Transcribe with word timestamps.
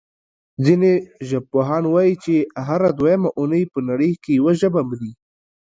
ځینې 0.65 0.91
ژبپوهان 1.29 1.83
وايي 1.93 2.15
چې 2.23 2.35
هره 2.67 2.89
دویمه 2.99 3.29
اوونۍ 3.37 3.63
په 3.73 3.79
نړۍ 3.89 4.11
کې 4.23 4.31
یوه 4.39 4.53
ژبه 4.61 4.81
مري. 4.89 5.11